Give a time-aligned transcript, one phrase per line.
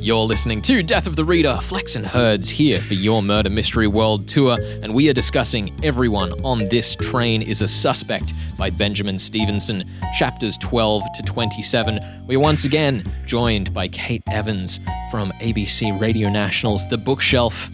[0.00, 3.88] You're listening to Death of the Reader, Flex and Herds here for your Murder Mystery
[3.88, 9.18] World Tour, and we are discussing Everyone on This Train is a Suspect by Benjamin
[9.18, 9.84] Stevenson,
[10.16, 11.98] chapters 12 to 27.
[12.26, 14.78] We're once again joined by Kate Evans
[15.10, 17.68] from ABC Radio National's The Bookshelf.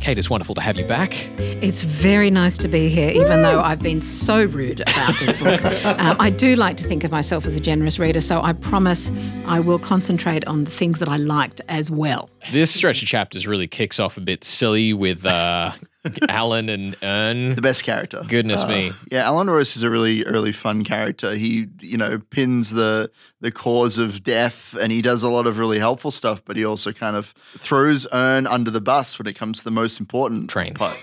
[0.00, 1.12] Kate, it's wonderful to have you back.
[1.38, 5.84] It's very nice to be here, even though I've been so rude about this book.
[5.84, 9.10] um, I do like to think of myself as a generous reader, so I promise
[9.46, 12.28] I will concentrate on the things that I liked as well.
[12.52, 15.72] This stretch of chapters really kicks off a bit silly with uh,
[16.28, 17.54] Alan and Ern.
[17.54, 18.22] the best character.
[18.28, 18.92] Goodness Uh, me.
[19.10, 21.34] Yeah, Alan Royce is a really, really fun character.
[21.34, 25.58] He, you know, pins the the cause of death, and he does a lot of
[25.58, 26.42] really helpful stuff.
[26.44, 29.70] But he also kind of throws Ern under the bus when it comes to the
[29.70, 30.74] most important Train.
[30.74, 30.96] part,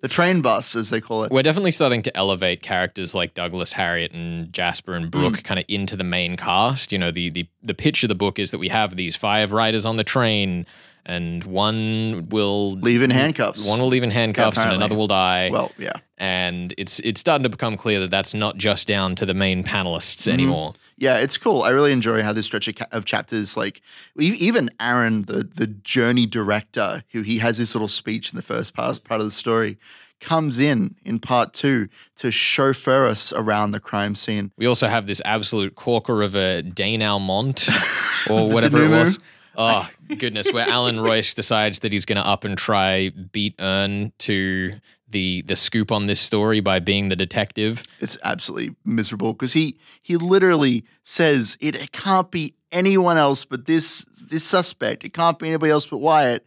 [0.00, 1.32] the train bus, as they call it.
[1.32, 5.64] We're definitely starting to elevate characters like Douglas, Harriet, and Jasper and Brooke kind of
[5.68, 6.92] into the main cast.
[6.92, 9.52] You know, the, the the pitch of the book is that we have these five
[9.52, 10.66] riders on the train,
[11.04, 13.68] and one will Leave in handcuffs.
[13.68, 15.50] One will leave in handcuffs, and another will die.
[15.52, 15.92] Well, yeah.
[16.18, 19.64] and it's it's starting to become clear that that's not just down to the main
[19.64, 20.32] panelists Mm-hmm.
[20.32, 20.74] anymore.
[20.98, 21.62] Yeah, it's cool.
[21.62, 23.82] I really enjoy how this stretch of, chapters, like
[24.16, 28.72] even Aaron, the the journey director, who he has this little speech in the first
[28.74, 29.78] part, part of the story,
[30.20, 34.52] comes in in part two to chauffeur us around the crime scene.
[34.56, 37.68] We also have this absolute corker of a denouement
[38.30, 39.18] or whatever it was.
[39.56, 44.12] Oh goodness, where Alan Royce decides that he's going to up and try beat Ern
[44.18, 44.74] to
[45.08, 47.82] the the scoop on this story by being the detective.
[48.00, 53.66] It's absolutely miserable because he he literally says it, it can't be anyone else but
[53.66, 55.04] this this suspect.
[55.04, 56.44] It can't be anybody else but Wyatt.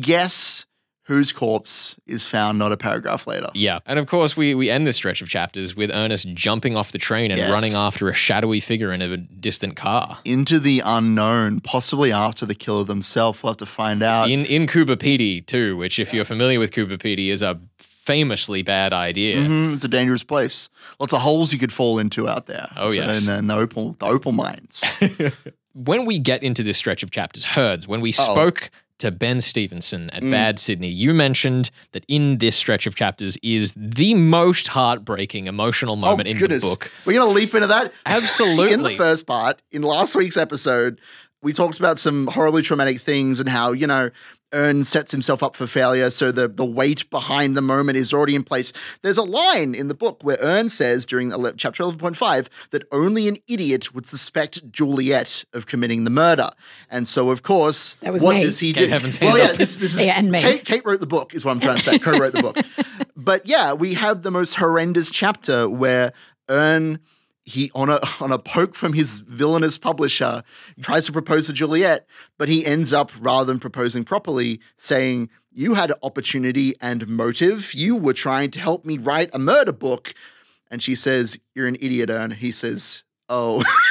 [0.00, 0.66] Guess
[1.08, 3.48] whose corpse is found not a paragraph later.
[3.54, 6.92] Yeah, and of course we we end this stretch of chapters with Ernest jumping off
[6.92, 7.50] the train and Yes.
[7.50, 10.18] running after a shadowy figure in a distant car.
[10.24, 13.42] Into the unknown, possibly after the killer themselves.
[13.42, 14.30] We'll have to find out.
[14.30, 18.62] In in Coober Pedy too, which if you're familiar with Coober Pedy is a famously
[18.62, 19.36] bad idea.
[19.36, 20.68] Mhm, it's a dangerous place.
[21.00, 22.68] Lots of holes you could fall into out there.
[22.76, 23.28] Oh, So- yes.
[23.28, 24.82] and, and the opal, the opal mines.
[25.74, 30.10] when we get into this stretch of chapters, Herds, when we spoke to Ben Stevenson
[30.10, 30.30] at Mm.
[30.30, 35.96] Bad Sydney, you mentioned that in this stretch of chapters is the most heartbreaking emotional
[35.96, 36.90] moment oh in goodness, the book.
[37.04, 37.92] we're gonna leap into that.
[38.06, 38.72] Absolutely.
[38.72, 41.00] in the first part, in last week's episode,
[41.42, 44.10] we talked about some horribly traumatic things and how you know.
[44.54, 48.34] Ern sets himself up for failure, so the, the weight behind the moment is already
[48.34, 48.72] in place.
[49.02, 53.28] There's a line in the book where Ern says during ele- chapter 11.5 that only
[53.28, 56.50] an idiot would suspect Juliet of committing the murder.
[56.90, 58.40] And so, of course, what me.
[58.40, 58.94] does he Kate do?
[58.94, 59.56] Evans, well, hand yeah, up.
[59.56, 60.40] this, this is Yeah, and me.
[60.40, 61.98] Kate, Kate wrote the book, is what I'm trying to say.
[61.98, 62.58] Co wrote the book.
[63.20, 66.12] But yeah, we have the most horrendous chapter where
[66.48, 67.00] Ern
[67.48, 70.42] he on a on a poke from his villainous publisher
[70.82, 75.74] tries to propose to Juliet, but he ends up rather than proposing properly, saying, "You
[75.74, 77.72] had opportunity and motive.
[77.74, 80.14] You were trying to help me write a murder book."
[80.70, 83.64] And she says, "You're an idiot, Ern." He says, "Oh,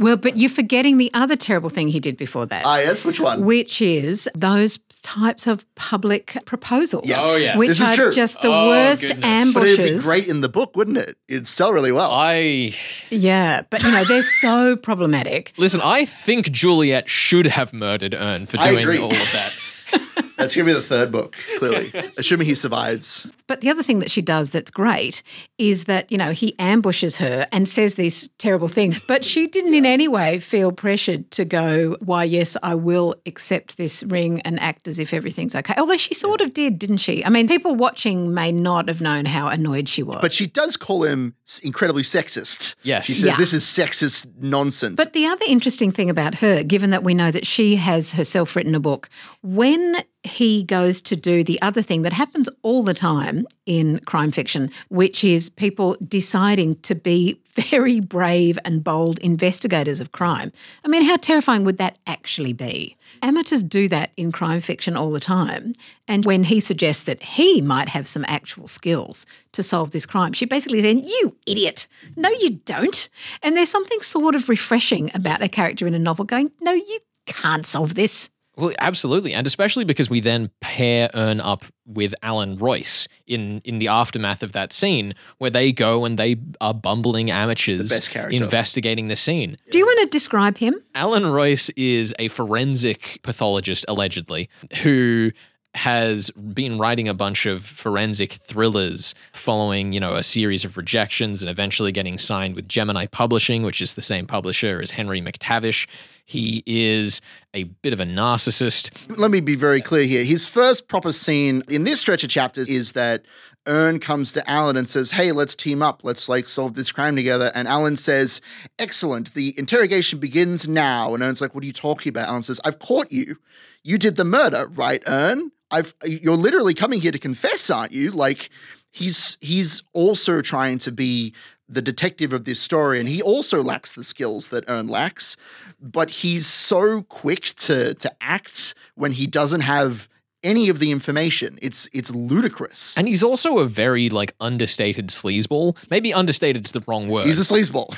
[0.00, 2.64] Well, but you're forgetting the other terrible thing he did before that.
[2.66, 3.04] ah, yes.
[3.04, 3.44] Which one?
[3.44, 7.04] which is those types of public proposals.
[7.06, 7.18] Yes.
[7.22, 7.56] Oh, yeah.
[7.56, 8.12] Which This is are true.
[8.12, 9.52] just the Oh, worst goodness.
[9.54, 10.04] but it'd be ambushes.
[10.04, 11.16] great in the book, wouldn't it?
[11.28, 12.10] It'd sell really well.
[12.10, 12.74] I
[13.10, 15.52] Yeah, but you know, they're so problematic.
[15.56, 15.80] listen.
[15.84, 19.52] I think Juliet should have murdered Ern for doing all of that.
[20.40, 23.26] That's gonna be the third book, clearly, assuming he survives.
[23.46, 25.22] But the other thing that she does that's great
[25.58, 29.74] is that, you know, he ambushes her and says these terrible things, but she didn't
[29.74, 34.58] in any way feel pressured to go, why, yes, I will accept this ring and
[34.60, 35.74] act as if everything's okay.
[35.78, 37.24] Although she sort of did, didn't she?
[37.24, 40.18] I mean, people watching may not have known how annoyed she was.
[40.20, 42.76] But she does call him incredibly sexist.
[42.82, 43.06] Yes.
[43.06, 43.36] She says Yeah.
[43.36, 44.96] this is sexist nonsense.
[44.96, 48.54] But the other interesting thing about her, given that we know that she has herself
[48.54, 49.08] written a book,
[49.42, 54.30] when he goes to do the other thing that happens all the time in crime
[54.30, 60.52] fiction, which is people deciding to be very brave and bold investigators of crime.
[60.84, 62.96] I mean, how terrifying would that actually be?
[63.22, 65.74] Amateurs do that in crime fiction all the time.
[66.06, 70.32] And when he suggests that he might have some actual skills to solve this crime,
[70.32, 71.86] she basically said, You idiot.
[72.14, 73.08] No, you don't.
[73.42, 76.98] And there's something sort of refreshing about a character in a novel going, No, you
[77.26, 78.28] can't solve this.
[78.60, 83.78] Well, absolutely, and especially because we then pair Ern up with Alan Royce in in
[83.78, 89.08] the aftermath of that scene, where they go and they are bumbling amateurs best investigating
[89.08, 89.56] the scene.
[89.70, 90.74] Do you want to describe him?
[90.94, 94.48] Alan Royce is a forensic pathologist, allegedly,
[94.82, 95.32] who
[95.74, 101.42] has been writing a bunch of forensic thrillers following, you know, a series of rejections
[101.42, 105.86] and eventually getting signed with Gemini Publishing, which is the same publisher as Henry McTavish.
[106.26, 107.20] He is
[107.54, 109.16] a bit of a narcissist.
[109.16, 110.24] Let me be very clear here.
[110.24, 113.24] His first proper scene in this stretch of chapters is that
[113.68, 116.02] Ern comes to Alan and says, Hey, let's team up.
[116.02, 117.52] Let's like solve this crime together.
[117.54, 118.40] And Alan says,
[118.78, 119.34] Excellent.
[119.34, 121.14] The interrogation begins now.
[121.14, 122.28] And Ern's like, What are you talking about?
[122.28, 123.36] Alan says, I've caught you.
[123.82, 125.52] You did the murder, right, Ern?
[125.70, 128.10] I've you're literally coming here to confess, aren't you?
[128.10, 128.50] Like
[128.90, 131.34] he's he's also trying to be
[131.68, 135.36] the detective of this story, and he also lacks the skills that Ern lacks.
[135.80, 140.08] But he's so quick to to act when he doesn't have
[140.42, 141.58] any of the information.
[141.60, 142.96] It's it's ludicrous.
[142.96, 145.76] And he's also a very like understated sleazeball.
[145.90, 147.26] Maybe understated's the wrong word.
[147.26, 147.94] He's a sleazeball.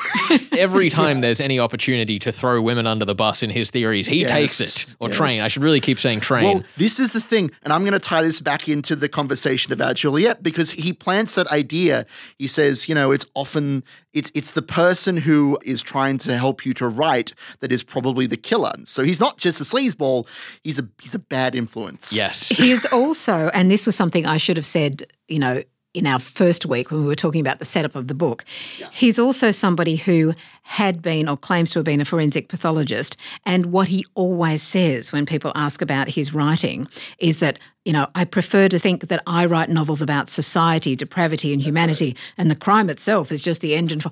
[0.58, 4.22] Every time there's any opportunity to throw women under the bus in his theories, he
[4.22, 4.94] Yes, takes it.
[4.98, 5.16] Or yes.
[5.16, 5.40] train.
[5.40, 6.44] I should really keep saying train.
[6.44, 9.72] Well, this is the thing, and I'm going to tie this back into the conversation
[9.72, 12.06] about Juliet because he plants that idea.
[12.38, 16.66] He says, you know, it's often it's it's the person who is trying to help
[16.66, 18.72] you to write that is probably the killer.
[18.84, 20.26] So he's not just a sleazeball;
[20.62, 22.12] he's a he's a bad influence.
[22.12, 22.48] yes.
[22.48, 25.62] He is also, and this was something I should have said, you know,
[25.94, 28.44] in our first week when we were talking about the setup of the book.
[28.92, 33.16] He's also somebody who had been or claims to have been a forensic pathologist.
[33.44, 38.06] And what he always says when people ask about his writing is that, you know,
[38.14, 42.56] I prefer to think that I write novels about society, depravity, and humanity, and the
[42.56, 44.10] crime itself is just the engine for.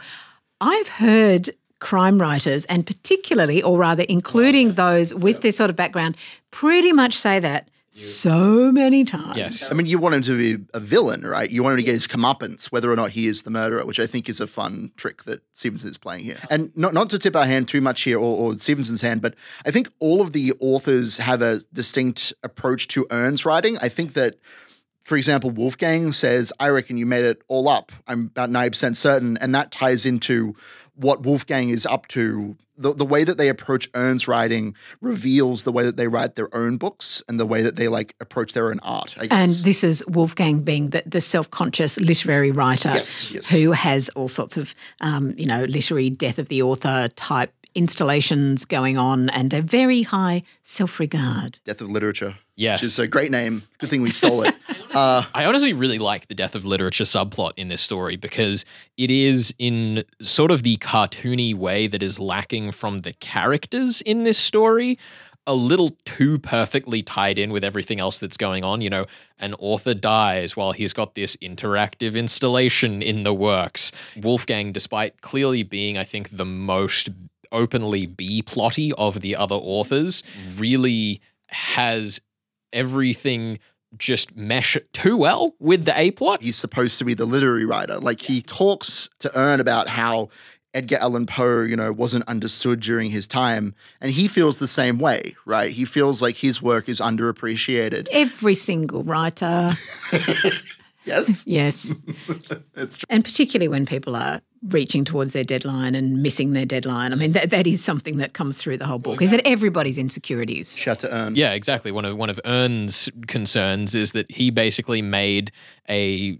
[0.60, 6.14] I've heard crime writers, and particularly, or rather, including those with this sort of background,
[6.50, 9.36] pretty much say that so many times.
[9.36, 9.70] Yes.
[9.70, 11.50] I mean, you want him to be a villain, right?
[11.50, 13.98] You want him to get his comeuppance, whether or not he is the murderer, which
[13.98, 16.38] I think is a fun trick that Stevenson is playing here.
[16.48, 19.34] And not, not to tip our hand too much here, or, or Stevenson's hand, but
[19.66, 23.76] I think all of the authors have a distinct approach to Ern's writing.
[23.78, 24.36] I think that,
[25.02, 27.90] for example, Wolfgang says, I reckon you made it all up.
[28.06, 29.36] I'm about 90% certain.
[29.38, 30.54] And that ties into
[31.00, 32.56] what Wolfgang is up to.
[32.76, 36.54] The, the way that they approach Ern's writing reveals the way that they write their
[36.56, 39.14] own books and the way that they like approach their own art.
[39.18, 43.50] I And this is Wolfgang being the, the self-conscious literary writer Yes, yes.
[43.50, 48.64] who has all sorts of, um, you know, literary death of the author type installations
[48.64, 51.60] going on and a very high self-regard.
[51.64, 52.38] Death of Literature.
[52.60, 52.82] Yes.
[52.82, 53.62] Which is a great name.
[53.78, 54.54] Good thing we stole it.
[54.90, 58.64] Uh, I honestly really like the death of literature subplot in this story because
[58.96, 64.24] it is in sort of the cartoony way that is lacking from the characters in
[64.24, 64.98] this story.
[65.46, 68.80] A little too perfectly tied in with everything else that's going on.
[68.80, 69.06] You know,
[69.38, 73.92] an author dies while he's got this interactive installation in the works.
[74.16, 77.10] Wolfgang, despite clearly being, I think, the most
[77.52, 80.24] openly B plotty of the other authors,
[80.56, 82.20] really has
[82.72, 83.58] everything
[83.96, 86.42] just mesh too well with the A plot.
[86.42, 87.98] he's supposed to be the literary writer.
[87.98, 90.28] Like he talks to Ern about how
[90.72, 94.98] Edgar Allan Poe, you know, wasn't understood during his time, and he feels the same
[95.00, 95.72] way, right?
[95.72, 98.06] He feels like his work is underappreciated.
[98.12, 99.72] Every single writer,
[101.10, 101.94] Yes, yes.
[102.76, 103.06] it's true.
[103.08, 107.12] And particularly when people are reaching towards their deadline and missing their deadline.
[107.12, 109.96] I mean, that, that is something that comes through the whole book, is that everybody's
[109.96, 110.76] insecurities.
[110.76, 111.34] Shout to Ern.
[111.34, 111.90] Yeah, exactly.
[111.90, 115.50] One of one of Ern's concerns is that he basically made
[115.88, 116.38] a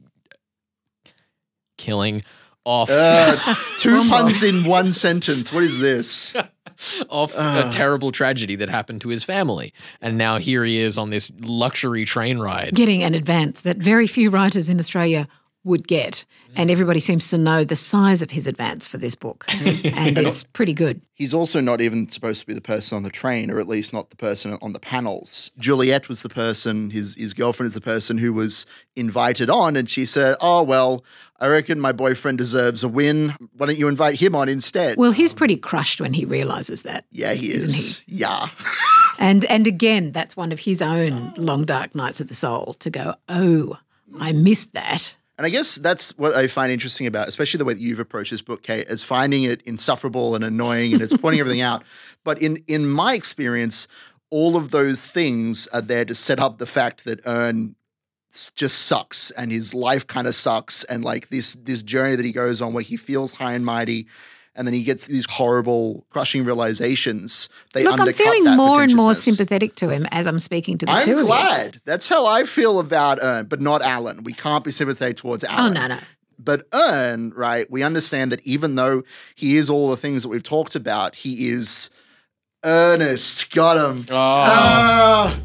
[1.79, 2.23] killing
[2.65, 5.53] off Uh, two puns in one sentence.
[5.53, 6.37] What is this?
[7.11, 11.11] off a terrible tragedy that happened to his family, and now here he is on
[11.11, 12.75] this luxury train ride.
[12.75, 15.29] Getting an advance that very few writers in Australia
[15.65, 16.25] would get.
[16.57, 19.47] And everybody seems to know the size of his advance for this book.
[19.85, 21.01] And it's pretty good.
[21.15, 23.93] He's also not even supposed to be the person on the train, or at least
[23.93, 25.51] not the person on the panels.
[25.59, 28.65] Juliet was the person, his, his girlfriend is the person who was
[28.97, 31.05] invited on, and she said, Oh, well,
[31.39, 33.35] I reckon my boyfriend deserves a win.
[33.57, 34.97] Why don't you invite him on instead?
[34.97, 37.05] Well, he's pretty crushed when he realizes that.
[37.11, 38.03] yeah, he is.
[38.07, 38.49] Yeah.
[39.19, 42.89] And and again, that's one of his own long dark nights of the soul to
[42.89, 43.79] go, "Oh,
[44.19, 47.73] I missed that." And I guess that's what I find interesting about, especially the way
[47.73, 51.41] that you've approached this book, Kate, is finding it insufferable and annoying and it's pointing
[51.41, 51.83] everything out.
[52.25, 53.89] But in in my experience,
[54.29, 57.75] all of those things are there to set up the fact that Ern
[58.55, 62.33] just sucks and his life kind of sucks and like this this journey that he
[62.33, 64.09] goes on where he feels high and mighty
[64.61, 69.15] and then he gets these horrible crushing realizations they Look, I'm feeling more and more
[69.15, 71.25] sympathetic to him as I'm speaking to the I'm 2 of you.
[71.25, 71.81] glad.
[71.87, 74.23] That's how I feel about Ern, but not Alan.
[74.23, 75.79] We can't be sympathetic towards oh, Alan.
[75.79, 76.01] Oh no, no.
[76.39, 79.03] But Ern, right, we understand that even though
[79.35, 81.89] he is all the things that we've talked about, he is
[82.65, 83.53] earnest.
[83.55, 84.07] Got him.
[84.11, 85.39] Oh, Ah,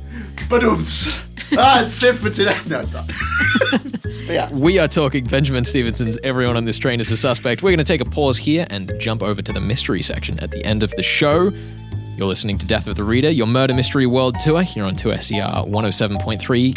[0.50, 1.13] badooms.
[1.57, 2.55] ah, it's it for today.
[2.67, 3.10] No, it's not.
[4.25, 4.50] Yeah.
[4.51, 7.62] We are talking Benjamin Stevenson's Everyone on This Train is a Suspect.
[7.62, 10.50] We're going to take a pause here and jump over to the mystery section at
[10.50, 11.51] the end of the show.
[12.17, 15.67] You're listening to Death of the Reader, your murder mystery world tour here on 2SER
[15.69, 16.75] 107.3.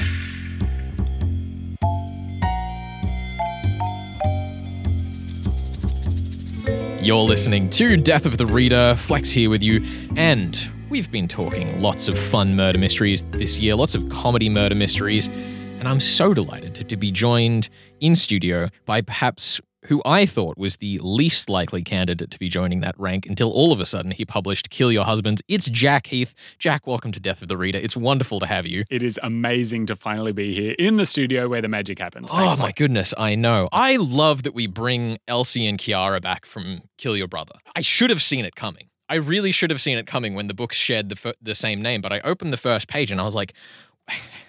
[7.08, 9.82] You're listening to Death of the Reader, Flex here with you,
[10.18, 10.58] and
[10.90, 15.28] we've been talking lots of fun murder mysteries this year, lots of comedy murder mysteries,
[15.28, 20.76] and I'm so delighted to, be joined in studio by perhaps who I thought was
[20.76, 24.24] the least likely candidate to be joining that rank until all of a sudden he
[24.26, 25.42] published Kill Your Husbands.
[25.48, 26.34] It's Jack Heath.
[26.58, 27.78] Jack, welcome to Death of the Reader.
[27.78, 28.84] It's wonderful to have you.
[28.90, 32.28] It is amazing to finally be here in the studio where the magic happens.
[32.30, 32.76] Oh my Mike.
[32.76, 33.70] goodness, I know.
[33.72, 37.54] I love that we bring Elsie and Kiara back from Kill Your Brother.
[37.74, 38.90] I should have seen it coming.
[39.08, 41.80] I really should have seen it coming when the books shared the, fir- the same
[41.80, 43.54] name, but I opened the first page and I was like,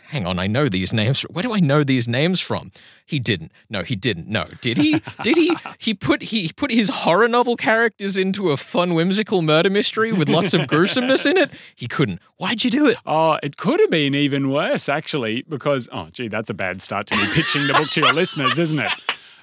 [0.10, 1.22] hang on, I know these names.
[1.24, 2.72] Where do I know these names from?
[3.06, 3.52] He didn't.
[3.70, 4.28] No, he didn't.
[4.28, 5.02] No, did he?
[5.24, 5.56] Did he?
[5.78, 10.30] He put he put his horror novel characters into a fun, whimsical murder mystery with
[10.30, 11.52] lots of gruesomeness in it.
[11.76, 12.20] He couldn't.
[12.38, 12.98] Why'd you do it?
[13.06, 17.08] Oh, it could have been even worse, actually, because, oh, gee, that's a bad start
[17.08, 18.92] to me pitching the book to your listeners, isn't it?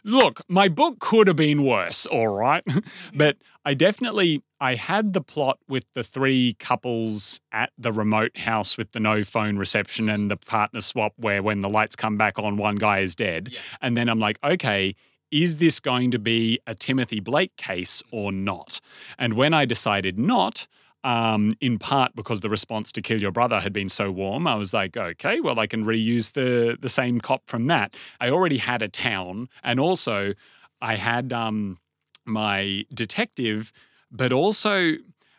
[0.06, 2.62] Look, my book could have been worse, all right?
[3.14, 8.78] but I definitely I had the plot with the three couples at the remote house
[8.78, 12.38] with the no phone reception and the partner swap where when the lights come back
[12.38, 13.52] on one guy is dead.
[13.82, 14.94] And then I'm like, okay,
[15.32, 18.80] is this going to be a Timothy Blake case or not?
[19.18, 20.68] And when I decided not,
[21.04, 24.54] um, in part because the response to Kill Your Brother had been so warm, I
[24.56, 27.94] was like, okay, well, I can reuse the the same cop from that.
[28.20, 30.34] I already had a town, and also
[30.80, 31.78] I had um,
[32.24, 33.72] my detective,
[34.10, 34.96] but also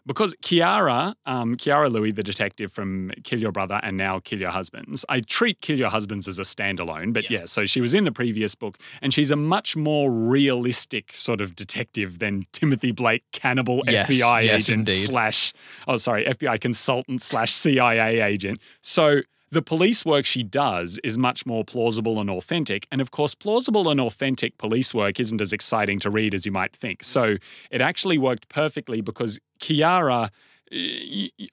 [0.08, 4.52] because Kiara, um, Kiara Louis, the detective from Kill Your Brother and now Kill Your
[4.52, 7.46] Husbands, I treat Kill Your Husbands as a standalone, but yeah.
[7.46, 11.56] so she was in the previous book, and she's a much more realistic sort of
[11.56, 15.04] detective than Timothy Blake, cannibal Yes, FBI yes, agent indeed.
[15.04, 15.54] slash,
[15.88, 18.60] oh sorry, FBI consultant slash CIA agent.
[18.82, 22.86] So the police work she does is much more plausible and authentic.
[22.92, 26.52] And of course, plausible and authentic police work isn't as exciting to read as you
[26.52, 27.04] might think.
[27.04, 27.38] So
[27.72, 30.30] it actually worked perfectly because Kiara.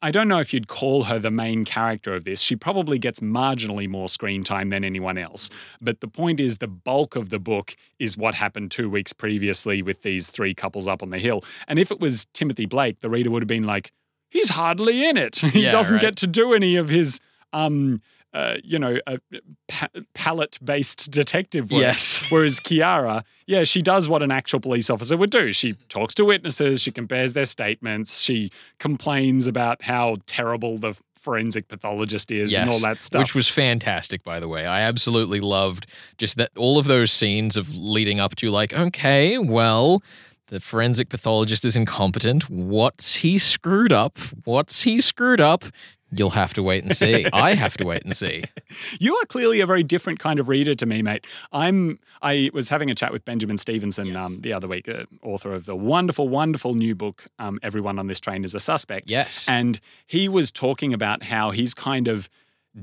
[0.02, 2.40] I don't know if you'd call her the main character of this.
[2.40, 5.50] She probably gets marginally more screen time than anyone else.
[5.80, 9.82] But the point is, the bulk of the book is what happened two weeks previously
[9.82, 11.44] with these three couples up on the hill.
[11.68, 13.92] And if it was Timothy Blake, the reader would have been like,
[14.30, 15.36] he's hardly in it.
[15.36, 16.00] he Yeah, doesn't right.
[16.02, 17.20] get to do any of his
[17.54, 18.00] um,
[18.34, 19.18] uh, you know, a
[19.68, 21.80] pa- palate-based detective work.
[21.80, 22.22] Yes.
[22.30, 25.52] Whereas Kiara, yeah, she does what an actual police officer would do.
[25.52, 31.68] She talks to witnesses, she compares their statements, she complains about how terrible the forensic
[31.68, 33.20] pathologist is and all that stuff.
[33.20, 34.66] Which was fantastic, by the way.
[34.66, 35.86] I absolutely loved
[36.18, 40.02] just that all of those scenes of leading up to like, okay, well,
[40.48, 42.50] the forensic pathologist is incompetent.
[42.50, 44.18] What's he screwed up?
[44.44, 45.64] What's he screwed up?
[46.10, 47.26] You'll have to wait and see.
[47.32, 48.44] I have to wait and see.
[48.98, 51.26] You are clearly a very different kind of reader to me, mate.
[51.52, 51.98] I'm.
[52.22, 55.66] I was having a chat with Benjamin Stevenson um, the other week, uh, author of
[55.66, 59.48] the wonderful, wonderful new book, um, "Everyone on This Train Is a Suspect." Yes.
[59.48, 62.28] and he was talking about how he's kind of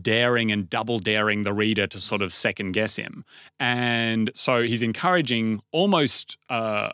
[0.01, 3.25] daring and double daring the reader to sort of second guess him,
[3.59, 6.37] and so he's encouraging almost.
[6.49, 6.89] Uh,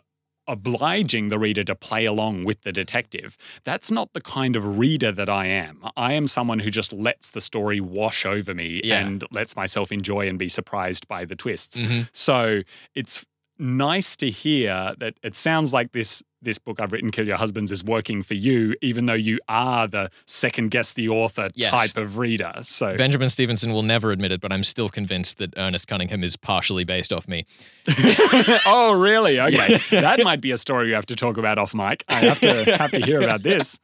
[0.48, 3.36] obliging the reader to play along with the detective.
[3.64, 5.80] That's not the kind of reader that I am.
[5.96, 9.06] I am someone who just lets the story wash over me Yeah.
[9.06, 11.80] and lets myself enjoy and be surprised by the twists.
[11.80, 12.08] Mhm.
[12.12, 12.62] So
[12.94, 13.24] it's
[13.58, 17.72] nice to hear that it sounds like this this book I've written, Kill Your Husbands,
[17.72, 21.70] is working for you, even though you are the second guess the author Yes.
[21.70, 22.52] type of reader.
[22.62, 26.36] So Benjamin Stevenson will never admit it, but I'm still convinced that Ernest Cunningham is
[26.36, 27.46] partially based off me.
[28.66, 29.38] oh, really?
[29.48, 32.04] Okay, that might be a story you have to talk about off mic.
[32.08, 33.78] I have to have to hear about this.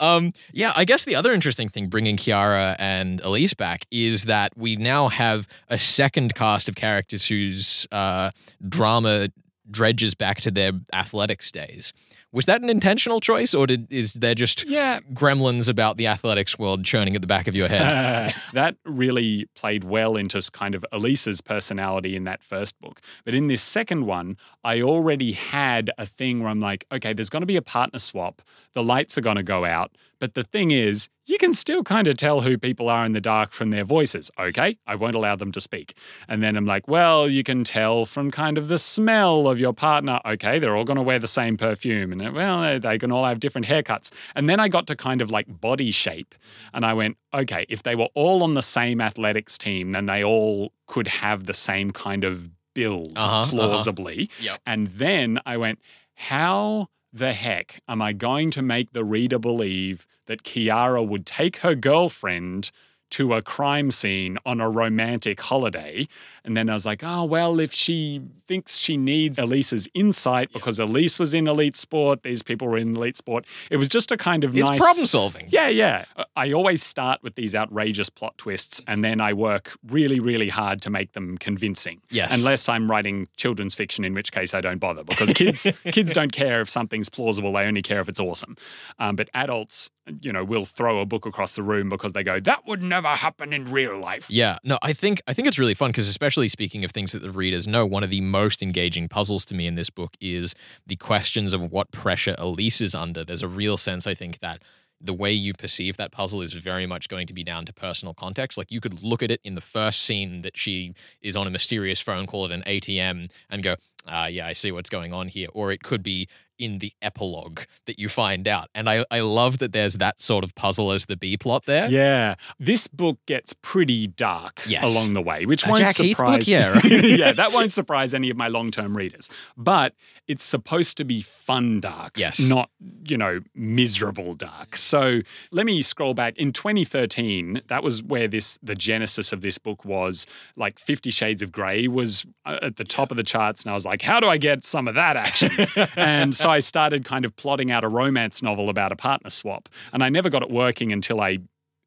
[0.00, 4.56] Um, yeah, I guess the other interesting thing bringing Kiara and Elise back is that
[4.56, 8.30] we now have a second cast of characters whose uh,
[8.66, 9.28] drama
[9.70, 11.92] dredges back to their athletics days.
[12.32, 14.98] Was that an intentional choice, or did, is there just Yeah.
[15.12, 18.34] gremlins about the athletics world churning at the back of your head?
[18.54, 23.00] that really played well into kind of Elisa's personality in that first book.
[23.24, 27.30] But in this second one, I already had a thing where I'm like, okay, there's
[27.30, 28.42] going to be a partner swap.
[28.72, 29.92] The lights are going to go out.
[30.24, 33.20] But the thing is, you can still kind of tell who people are in the
[33.20, 34.30] dark from their voices.
[34.38, 35.94] Okay, I won't allow them to speak.
[36.26, 39.74] And then I'm like, well, you can tell from kind of the smell of your
[39.74, 40.20] partner.
[40.24, 42.10] Okay, they're all going to wear the same perfume.
[42.10, 44.10] And well, they can all have different haircuts.
[44.34, 46.34] And then I got to kind of like body shape.
[46.72, 50.24] And I went, okay, if they were all on the same athletics team, then they
[50.24, 53.50] all could have the same kind of build Uh-huh, uh-huh.
[53.50, 54.30] plausibly.
[54.40, 54.60] Yep.
[54.64, 55.80] And then I went,
[56.14, 61.58] how the heck am I going to make the reader believe that Kiara would take
[61.58, 62.72] her girlfriend
[63.16, 66.06] to a crime scene on a romantic holiday?
[66.44, 70.78] And then I was like, oh, well, if she thinks she needs Elise's insight because
[70.78, 74.16] Elise was in elite sport, these people were in elite sport, it was just a
[74.16, 74.78] kind of It's nice.
[74.78, 75.46] problem solving.
[75.48, 76.04] Yeah, yeah.
[76.36, 80.82] I always start with these outrageous plot twists and then I work really, really hard
[80.82, 82.02] to make them convincing.
[82.10, 82.38] Yes.
[82.38, 86.32] Unless I'm writing children's fiction, in which case I don't bother because kids kids don't
[86.32, 87.52] care if something's plausible.
[87.54, 88.56] They only care if it's awesome.
[88.98, 89.90] Um, but adults,
[90.20, 93.08] you know, will throw a book across the room because they go, "That would never
[93.08, 96.48] happen in real life." Yeah, no, I think I think it's really fun because especially
[96.48, 99.66] speaking of things that the readers know, one of the most engaging puzzles to me
[99.66, 100.54] in this book is
[100.86, 103.24] the questions of what pressure Elise is under.
[103.24, 104.62] There's a real sense, I think, that
[105.00, 108.14] the way you perceive that puzzle is very much going to be down to personal
[108.14, 108.56] context.
[108.56, 111.50] Like you could look at it in the first scene that she is on a
[111.50, 115.28] mysterious phone call at an ATM and go, ah, yeah, I see what's going on
[115.28, 115.48] here.
[115.52, 118.68] Or it could be in the epilogue that you find out.
[118.74, 121.88] And I, I love that there's that sort of puzzle as the B plot there.
[121.88, 124.94] Yeah, this book gets pretty dark Yes.
[124.94, 126.48] along the way, which won't Jack surprise.
[126.48, 126.84] Yeah, right.
[126.84, 129.28] yeah, that won't surprise any of my long-term readers.
[129.56, 129.94] But
[130.26, 132.40] it's supposed to be fun dark, Yes.
[132.40, 132.70] not
[133.06, 134.76] you know miserable dark.
[134.76, 135.20] So
[135.50, 136.36] let me scroll back.
[136.38, 140.26] In 2013, that was where this the genesis of this book was.
[140.56, 143.74] Like Fifty Shades of Grey was uh, at the top of the charts, and I
[143.74, 145.50] was like, how do I get some of that action?
[145.96, 149.68] and so I started kind of plotting out a romance novel about a partner swap,
[149.92, 151.38] and I never got it working until I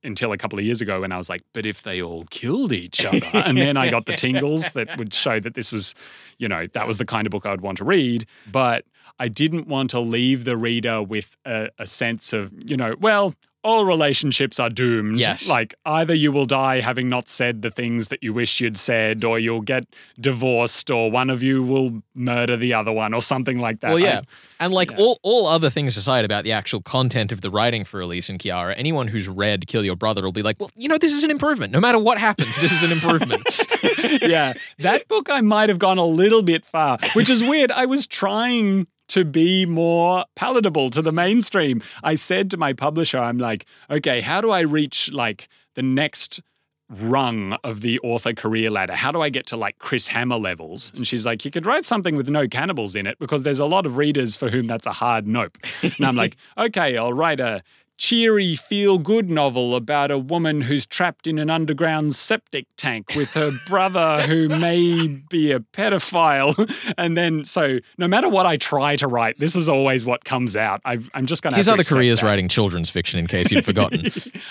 [0.03, 2.71] until a couple of years ago when I was like, but if they all killed
[2.71, 5.95] each other, and then I got the tingles that would show that this was,
[6.37, 8.25] you know, that was the kind of book I would want to read.
[8.51, 8.85] But
[9.19, 13.33] I didn't want to leave the reader with a, a sense of, you know, well,
[13.67, 15.19] all relationships are doomed.
[15.19, 15.49] Yes.
[15.49, 19.25] Like either you will die having not said the things that you wish you'd said,
[19.25, 19.85] or you'll get
[20.19, 23.89] divorced, or one of you will murder the other one, or something like that.
[23.89, 24.19] Well, yeah.
[24.19, 24.23] I-
[24.59, 28.01] and like all, all other things aside about the actual content of the writing for
[28.01, 30.97] Elise and Kiara, anyone who's read Kill Your Brother will be like, well, you know,
[30.97, 31.71] this is an improvement.
[31.71, 33.43] No matter what happens, this is an improvement.
[34.21, 37.71] yeah, that book I might have gone a little bit far, which is weird.
[37.71, 41.81] I was trying to be more palatable to the mainstream.
[42.03, 46.41] I said to my publisher, I'm like, okay, how do I reach like the next
[46.89, 48.95] rung of the author career ladder?
[48.95, 50.91] How do I get to like Chris Hammer levels?
[50.95, 53.65] And she's like, you could write something with no cannibals in it because there's a
[53.65, 55.57] lot of readers for whom that's a hard nope.
[55.81, 57.63] And I'm like, okay, I'll write a
[57.97, 63.31] cheery feel good novel about a woman who's trapped in an underground septic tank with
[63.31, 66.55] her brother who may be a pedophile.
[66.97, 70.55] And then, so no matter what I try to write, this is always what comes
[70.55, 70.81] out.
[70.85, 73.65] I've, I'm just going to His other career is writing children's fiction, in case you'd
[73.73, 74.05] forgotten.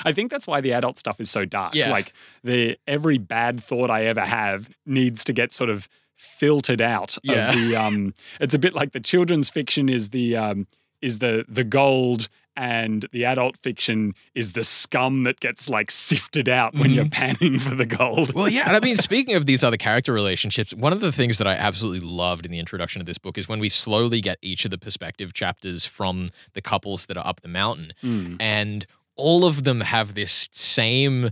[0.04, 1.74] I think that's why the adult stuff is so dark.
[1.74, 1.90] Yeah.
[1.90, 2.12] Like
[2.44, 7.48] the every bad thought I ever have needs to get sort of filtered out Yeah.
[7.50, 10.66] of the um it's a bit like the children's fiction is the um
[11.00, 16.48] is the the gold and the adult fiction is the scum that gets like sifted
[16.48, 18.32] out when you're panning for the gold.
[18.32, 18.66] Well, yeah.
[18.66, 21.52] And I mean, speaking of these other character relationships, one of the things that I
[21.52, 24.70] absolutely loved in the introduction of this book is when we slowly get each of
[24.70, 27.92] the perspective chapters from the couples that are up the mountain.
[28.02, 28.37] Mm.
[28.40, 31.30] And all of them have this same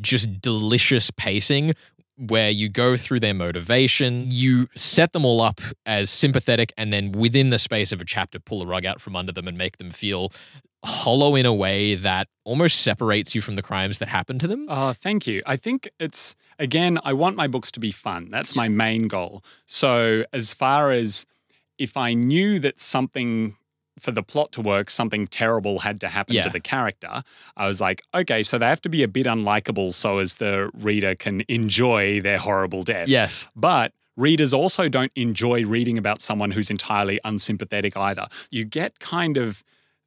[0.00, 1.74] just delicious pacing
[2.16, 7.12] where you go through their motivation, you set them all up as sympathetic, and then
[7.12, 9.78] within the space of a chapter, pull the rug out from under them and make
[9.78, 10.32] them feel
[10.84, 14.66] hollow in a way that almost separates you from the crimes that happen to them.
[14.68, 15.40] Oh, thank you.
[15.46, 18.30] I think it's, again, I want my books to be fun.
[18.30, 19.44] That's my main goal.
[19.66, 21.24] So, as far as
[21.78, 23.56] if I knew that something
[23.98, 26.44] for the plot to work, something terrible had to happen Yeah.
[26.44, 27.22] to the character,
[27.56, 30.70] I was like, okay, so they have to be a bit unlikable so as the
[30.74, 33.08] reader can enjoy their horrible death.
[33.08, 33.48] Yes.
[33.54, 38.26] But readers also don't enjoy reading about someone who's entirely unsympathetic either.
[38.50, 39.62] You get kind of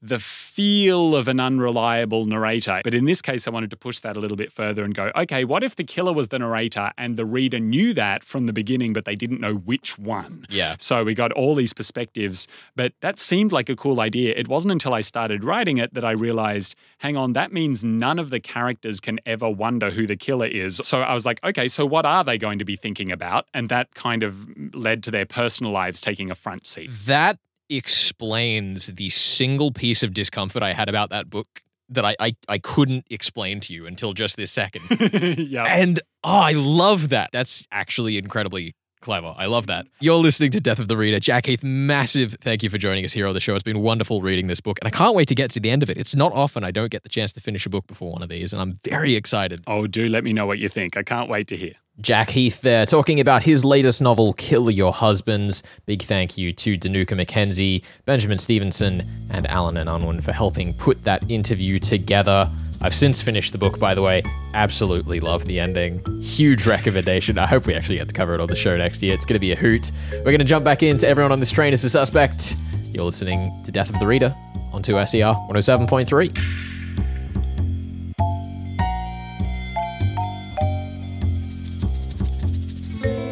[0.05, 2.81] the feel of an unreliable narrator.
[2.83, 5.11] But in this case, I wanted to push that a little bit further and go,
[5.15, 8.53] okay, what if the killer was the narrator and the reader knew that from the
[8.53, 10.45] beginning, but they didn't know which one?
[10.49, 10.75] Yeah.
[10.79, 14.33] So we got all these perspectives, but that seemed like a cool idea.
[14.35, 18.19] It wasn't until I started writing it that I realized, hang on, that means none
[18.19, 20.79] of the characters can ever wonder who the killer is.
[20.83, 23.47] So I was like, okay, so what are they going to be thinking about?
[23.53, 26.91] And that kind of led to their personal lives taking a front seat.
[27.05, 31.47] That explains the single piece of discomfort I had about that book
[31.89, 34.81] that I, I, I couldn't explain to you until just this second.
[35.37, 35.65] yeah.
[35.65, 37.31] and oh, I love that.
[37.31, 38.75] That's actually incredibly
[39.05, 39.35] clever.
[39.37, 39.85] I love that.
[39.99, 41.19] You're listening to Death of the Reader.
[41.19, 43.53] Jack Heath, massive thank you for joining us here on the show.
[43.53, 45.83] It's been wonderful reading this book, and I can't wait to get to the end
[45.83, 45.97] of it.
[45.97, 48.29] It's not often I don't get the chance to finish a book before one of
[48.29, 49.63] these, and I'm very excited.
[49.67, 50.97] Oh, do let me know what you think.
[50.97, 51.73] I can't wait to hear.
[52.01, 55.63] Jack Heath there talking about his latest novel, Kill Your Husbands.
[55.85, 61.03] Big thank you to Dinuka McKenzie, Benjamin Stevenson, and Allen and Unwin for helping put
[61.03, 62.49] that interview together.
[62.81, 64.21] I've since finished the book, by the way.
[64.53, 66.03] Absolutely love the ending.
[66.21, 67.37] Huge recommendation.
[67.37, 69.13] I hope we actually get to cover it on the show next year.
[69.13, 69.91] It's going to be a hoot.
[70.11, 72.55] We're going to jump back into Everyone on this Train is a Suspect.
[72.91, 74.35] You're listening to Death of the Reader
[74.71, 76.75] on 2SER 107.3.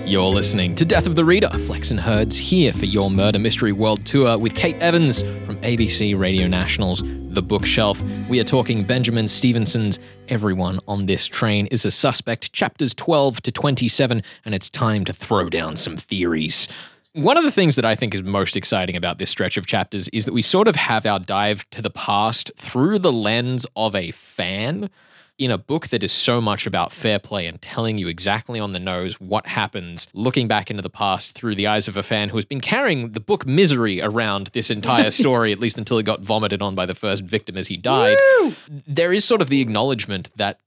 [0.06, 1.50] You're listening to Death of the Reader.
[1.50, 5.24] Flex and Herds here for your Murder Mystery World Tour with Kate Evans
[5.64, 8.02] ABC Radio National's The Bookshelf.
[8.28, 9.98] We are talking Benjamin Stevenson's
[10.28, 15.14] Everyone on This Train is a Suspect, chapters 12 to 27, and it's time to
[15.14, 16.68] throw down some theories.
[17.14, 20.10] One of the things that I think is most exciting about this stretch of chapters
[20.10, 23.96] is that we sort of have our dive to the past through the lens of
[23.96, 24.90] a fan
[25.38, 28.72] in a book that is so much about fair play and telling you exactly on
[28.72, 32.30] the nose what happens, looking back into the past through the eyes of a fan
[32.30, 36.04] who has been carrying the book Misery around this entire story, at least until he
[36.04, 38.54] got vomited on by the first victim as he died, Woo!
[38.88, 40.60] there is sort of the acknowledgement that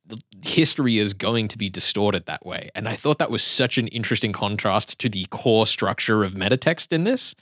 [0.42, 2.70] history is going to be distorted that way.
[2.74, 6.92] And I thought that was such an interesting contrast to the core structure of metatext
[6.92, 7.34] in this.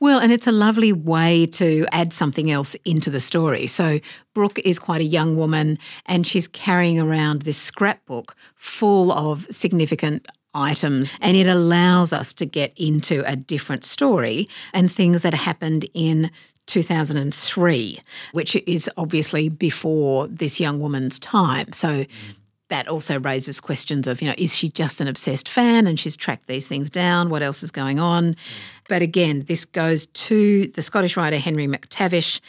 [0.00, 3.66] Well, and it's a lovely way to add something else into the story.
[3.66, 4.00] So,
[4.34, 10.26] Brooke is quite a young woman and she's carrying around this scrapbook full of significant
[10.54, 15.86] items, and it allows us to get into a different story and things that happened
[15.94, 16.30] in
[16.66, 18.00] 2003,
[18.32, 21.72] which is obviously before this young woman's time.
[21.72, 22.06] So,
[22.68, 26.16] that also raises questions of, you know, is she just an obsessed fan and she's
[26.16, 27.30] tracked these things down?
[27.30, 28.36] What else is going on?
[28.88, 32.40] But again, this goes to the Scottish writer Henry McTavish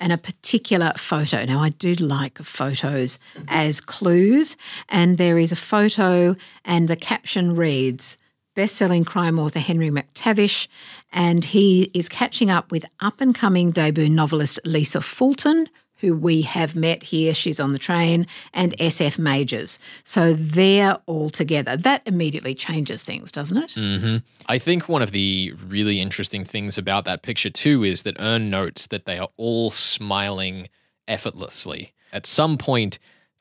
[0.00, 1.44] and a particular photo.
[1.44, 4.56] Now, I do like photos as clues,
[4.88, 8.18] and there is a photo, and the caption reads,
[8.54, 10.68] best-selling crime author Henry McTavish,
[11.12, 17.02] and he is catching up with up-and-coming debut novelist Lisa Fulton, who we have met
[17.04, 17.32] here.
[17.34, 19.78] She's on the train, and SF Majors.
[20.04, 21.76] So they're all together.
[21.76, 23.72] That immediately changes things, doesn't it?
[23.72, 24.16] hmm
[24.48, 28.48] I think one of the really interesting things about that picture too is that Ern
[28.48, 30.68] notes that they are all smiling
[31.08, 31.92] effortlessly.
[32.12, 32.98] At some point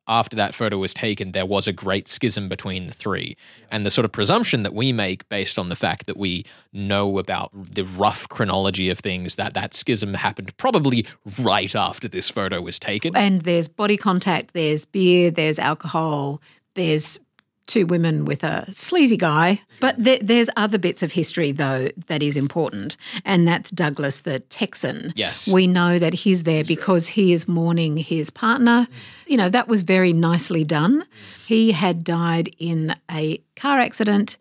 [0.08, 3.36] after that photo was taken, there was a great schism between the three.
[3.72, 7.18] And the sort of presumption that we make based on the fact that we know
[7.18, 11.06] about the rough chronology of things, that that schism happened probably
[11.39, 13.15] right after this photo was taken.
[13.15, 16.41] And there's body contact, there's beer, there's alcohol,
[16.76, 17.20] there's
[17.67, 19.62] two women with a sleazy guy.
[19.80, 22.97] But there, there's other bits of history, though, that is important.
[23.23, 25.13] And that's Douglas the Texan.
[25.15, 25.51] Yes.
[25.51, 28.88] We know that he's there because he is mourning his partner.
[29.28, 31.06] You know, that was very nicely done.
[31.45, 34.38] He had died in a car accident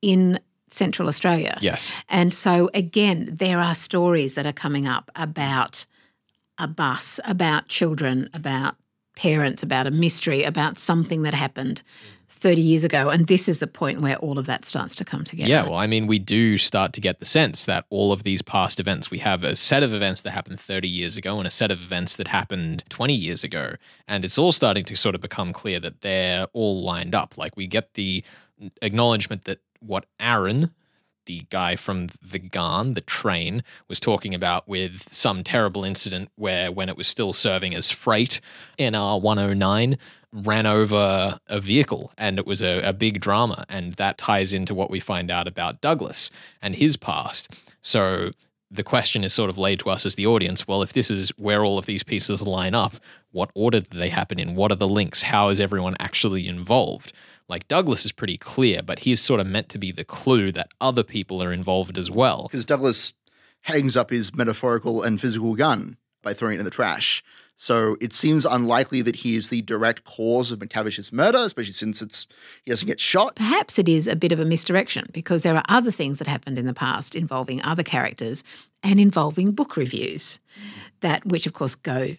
[0.00, 0.38] in
[0.70, 1.58] Central Australia.
[1.60, 2.00] Yes.
[2.08, 5.86] And so, again, there are stories that are coming up about
[6.58, 8.76] a bus, about children, about
[9.16, 11.82] parents, about a mystery, about something that happened
[12.38, 13.10] 30 years ago.
[13.10, 15.48] And this is the point where all of that starts to come together.
[15.48, 18.42] Yeah, well, I mean, we do start to get the sense that all of these
[18.42, 21.50] past events, we have a set of events that happened 30 years ago and a
[21.50, 23.74] set of events that happened 20 years ago.
[24.06, 27.36] And it's all starting to sort of become clear that they're all lined up.
[27.36, 28.24] Like we get the
[28.82, 30.72] acknowledgement that what Aaron,
[31.26, 36.72] the guy from the Ghan, the train, was talking about with some terrible incident where,
[36.72, 38.40] when it was still serving as freight,
[38.78, 39.98] NR 109
[40.32, 43.64] ran over a vehicle and it was a, a big drama.
[43.68, 47.48] And that ties into what we find out about Douglas and his past.
[47.80, 48.32] So
[48.70, 51.30] the question is sort of laid to us as the audience well, if this is
[51.38, 52.96] where all of these pieces line up,
[53.30, 54.54] what order do they happen in?
[54.54, 55.22] What are the links?
[55.22, 57.12] How is everyone actually involved?
[57.48, 60.72] Like Douglas is pretty clear, but he's sort of meant to be the clue that
[60.80, 62.48] other people are involved as well.
[62.50, 63.14] Because Douglas
[63.62, 67.22] hangs up his metaphorical and physical gun by throwing it in the trash.
[67.60, 72.00] So it seems unlikely that he is the direct cause of McTavish's murder, especially since
[72.00, 72.28] it's
[72.64, 73.34] he doesn't get shot.
[73.34, 76.56] Perhaps it is a bit of a misdirection because there are other things that happened
[76.56, 78.44] in the past involving other characters
[78.84, 80.38] and involving book reviews,
[81.00, 82.16] that which of course go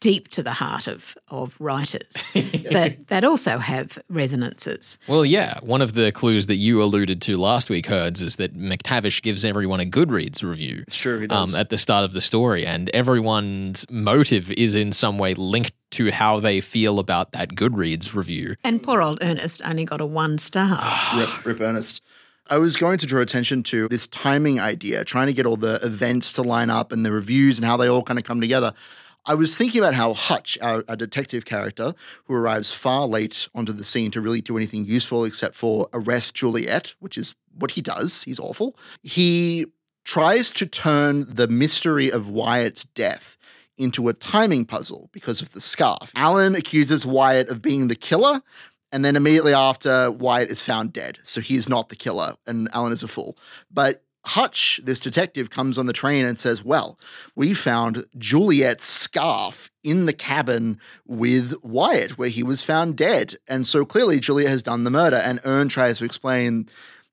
[0.00, 4.98] deep to the heart of, of writers that, that also have resonances.
[5.06, 5.58] Well, yeah.
[5.62, 9.44] One of the clues that you alluded to last week, Herds, is that McTavish gives
[9.44, 13.88] everyone a Goodreads review Sure, he um, at the start of the story, and everyone's
[13.90, 18.56] motive is in some way linked to how they feel about that Goodreads review.
[18.64, 20.80] And poor old Ernest only got a one star.
[21.16, 22.02] Rip, Rip Ernest.
[22.48, 25.74] I was going to draw attention to this timing idea, trying to get all the
[25.84, 28.72] events to line up and the reviews and how they all kind of come together.
[29.30, 33.72] I was thinking about how Hutch, our, our, detective character, who arrives far late onto
[33.72, 37.80] the scene to really do anything useful except for arrest Juliet, which is what he
[37.80, 38.24] does.
[38.24, 38.76] He's awful.
[39.04, 39.66] He
[40.02, 43.38] tries to turn the mystery of Wyatt's death
[43.78, 46.10] into a timing puzzle because of the scarf.
[46.16, 48.42] Alan accuses Wyatt of being the killer,
[48.90, 51.20] and then immediately after, Wyatt is found dead.
[51.22, 53.38] So he is not the killer, and Alan is a fool.
[53.70, 56.98] But Hutch, this detective, comes on the train and says, Well,
[57.34, 63.38] we found Juliet's scarf in the cabin with Wyatt, where he was found dead.
[63.48, 65.16] And so clearly Juliet has done the murder.
[65.16, 66.68] And Ern tries to explain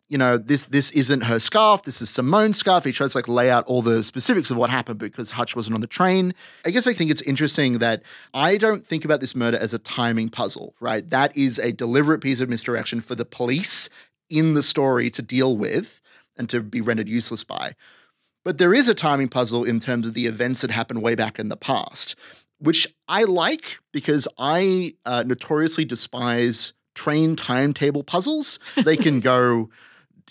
[0.09, 1.83] you know, this this isn't her scarf.
[1.83, 2.85] This is Simone's scarf.
[2.85, 5.75] He tries to like lay out all the specifics of what happened because Hutch wasn't
[5.75, 6.33] on the train.
[6.65, 9.79] I guess I think it's interesting that I don't think about this murder as a
[9.79, 11.07] timing puzzle, right?
[11.09, 13.89] That is a deliberate piece of misdirection for the police
[14.29, 16.01] in the story to deal with
[16.37, 17.75] and to be rendered useless by.
[18.43, 21.37] But there is a timing puzzle in terms of the events that happened way back
[21.37, 22.15] in the past,
[22.59, 28.59] which I like because I uh, notoriously despise train timetable puzzles.
[28.83, 29.69] They can go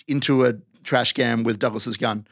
[0.09, 2.27] into a trash can with Douglas's gun.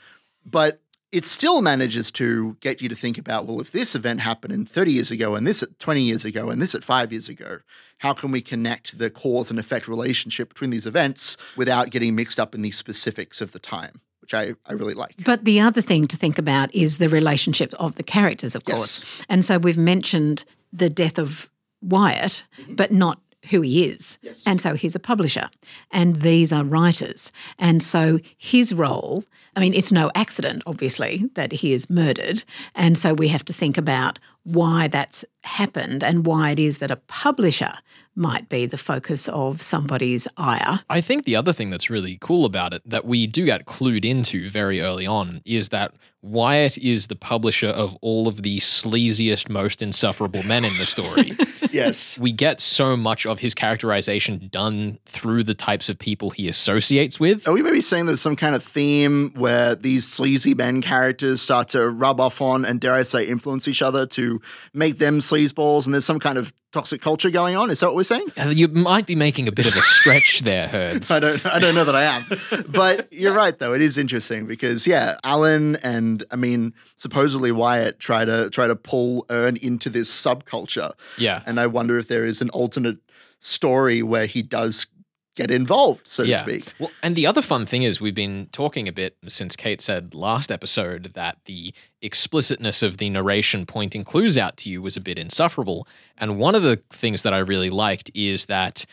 [0.44, 0.80] But
[1.12, 4.66] it still manages to get you to think about well, if this event happened in
[4.66, 7.58] 30 years ago, and this at 20 years ago, and this at five years ago,
[8.04, 12.38] how can we connect the cause and effect relationship between these events without getting mixed
[12.38, 14.02] up in the specifics of the time?
[14.20, 15.14] Which I, I really like.
[15.24, 19.02] But the other thing to think about is the relationship of the characters, of course.
[19.30, 21.48] And so we've mentioned the death of
[21.80, 24.18] Wyatt, but not who he is.
[24.22, 24.42] Yes.
[24.46, 25.48] And so he's a publisher,
[25.90, 27.32] and these are writers.
[27.58, 29.24] And so his role,
[29.56, 32.44] I mean, it's no accident, obviously, that he is murdered.
[32.74, 36.90] And so we have to think about why that's happened and why it is that
[36.90, 37.72] a publisher
[38.14, 40.80] might be the focus of somebody's ire.
[40.88, 44.04] I think the other thing that's really cool about it that we do get clued
[44.04, 49.48] into very early on is that Wyatt is the publisher of all of the sleaziest,
[49.48, 51.36] most insufferable men in the story.
[51.74, 52.18] yes.
[52.18, 57.20] We get so much of his characterization done through the types of people he associates
[57.20, 57.46] with.
[57.46, 61.68] Are we maybe saying there's some kind of theme where these sleazy men characters start
[61.68, 64.40] to rub off on and, dare I say, influence each other to
[64.72, 67.70] make them sleazeballs and there's some kind of toxic culture going on?
[67.70, 68.26] Is that what we're saying?
[68.36, 71.10] Uh, you might be making a bit of a stretch there, Herds.
[71.16, 72.24] I don't, I don't know that I am.
[72.68, 73.72] But you're right, though.
[73.72, 78.66] It is interesting because, yeah, Alan and and I mean, supposedly Wyatt try to try
[78.66, 80.92] to pull Ern into this subculture.
[81.18, 82.98] Yeah, and I wonder if there is an alternate
[83.38, 84.86] story where he does
[85.34, 86.42] get involved, so yeah.
[86.42, 86.72] to speak.
[86.78, 90.14] Well, and the other fun thing is we've been talking a bit since Kate said
[90.14, 95.00] last episode that the explicitness of the narration pointing clues out to you was a
[95.00, 95.88] bit insufferable.
[96.18, 98.86] And one of the things that I really liked is that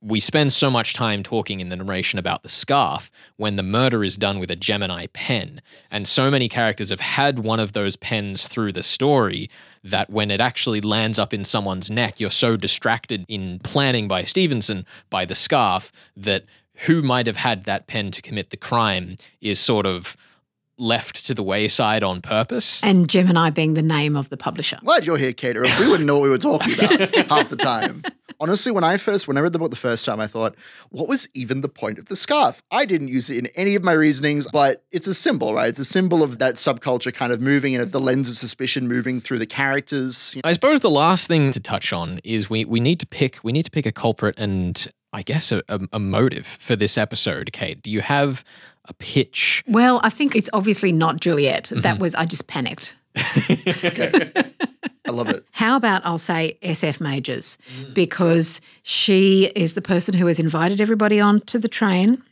[0.00, 4.04] we spend so much time talking in the narration about the scarf when the murder
[4.04, 5.60] is done with a Gemini pen.
[5.90, 9.50] And so many characters have had one of those pens through the story
[9.82, 14.22] that when it actually lands up in someone's neck, you're so distracted in planning by
[14.24, 16.44] Stevenson by the scarf that
[16.82, 20.16] who might have had that pen to commit the crime is sort of
[20.78, 22.82] left to the wayside on purpose.
[22.82, 24.78] And Gemini being the name of the publisher.
[24.84, 25.64] Glad you're here, Cater.
[25.80, 28.02] We wouldn't know what we were talking about half the time.
[28.40, 30.54] Honestly, when I first, when I read the book the first time, I thought,
[30.90, 32.62] what was even the point of the scarf?
[32.70, 35.68] I didn't use it in any of my reasonings, but it's a symbol, right?
[35.68, 38.86] It's a symbol of that subculture kind of moving and of the lens of suspicion
[38.86, 40.36] moving through the characters.
[40.44, 43.50] I suppose the last thing to touch on is we we need to pick we
[43.50, 47.50] need to pick a culprit and I guess a, a, a motive for this episode.
[47.52, 48.44] Kate, do you have
[48.88, 49.62] a pitch?
[49.66, 51.64] Well, I think it's obviously not Juliet.
[51.64, 51.80] Mm-hmm.
[51.80, 52.96] That was I just panicked.
[53.84, 54.32] okay.
[55.06, 55.44] I love it.
[55.52, 57.94] How about I'll say SF Majors mm.
[57.94, 62.22] because she is the person who has invited everybody onto the train.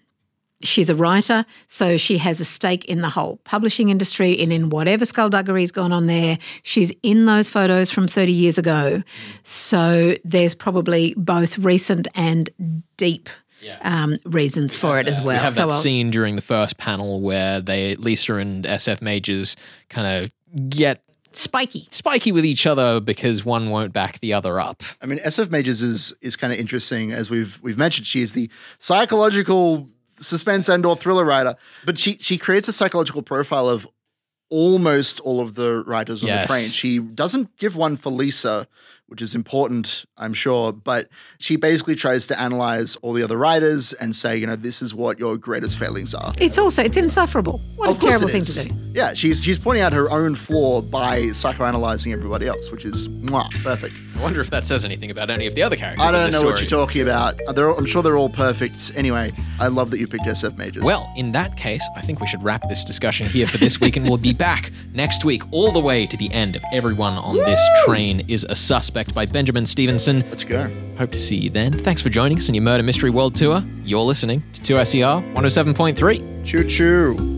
[0.63, 4.71] She's a writer, so she has a stake in the whole publishing industry and in
[4.71, 6.39] whatever skullduggery's gone on there.
[6.63, 9.03] She's in those photos from 30 years ago.
[9.43, 12.49] So there's probably both recent and
[12.97, 13.29] deep
[13.61, 13.79] yeah.
[13.83, 15.37] um, reasons for it as well.
[15.37, 19.03] We have so that I'll, scene during the first panel where they Lisa and SF
[19.03, 19.57] Majors
[19.89, 20.07] kind
[20.55, 21.03] of get
[21.37, 25.51] spiky spiky with each other because one won't back the other up i mean sf
[25.51, 30.67] majors is is kind of interesting as we've we've mentioned she is the psychological suspense
[30.69, 33.87] and or thriller writer but she she creates a psychological profile of
[34.49, 36.45] almost all of the writers on yes.
[36.45, 38.67] the train she doesn't give one for lisa
[39.09, 40.73] which is important, I'm sure.
[40.73, 44.83] But she basically tries to analyze all the other writers and say, you know, this
[44.83, 46.33] is what your greatest failings are.
[46.39, 47.61] It's also it's insufferable.
[47.77, 48.75] What Of a terrible thing to do.
[48.93, 53.51] Yeah, she's she's pointing out her own flaw by psychoanalyzing everybody else, which is mwah,
[53.63, 54.01] perfect.
[54.17, 56.03] I wonder if that says anything about any of the other characters.
[56.03, 57.39] I don't this know what you're talking about.
[57.47, 58.93] Uh, They're, all- I'm sure they're all perfect.
[58.97, 60.83] Anyway, I love that you picked SF Majors.
[60.83, 63.99] Well, in that case, I think we should wrap this discussion here for this week,
[63.99, 67.37] and we'll be back next week, all the way to the end of Everyone on
[67.37, 68.57] This Train is a
[68.97, 70.25] Suspect by Benjamin Stevenson.
[70.31, 70.71] let's go.
[70.97, 71.71] Hope to see you then.
[71.71, 73.63] Thanks for joining us on your Murder Mystery World Tour.
[73.85, 76.47] You're listening to 2SER 107.3.
[76.47, 77.36] Choo choo.